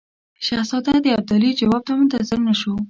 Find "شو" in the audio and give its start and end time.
2.59-2.73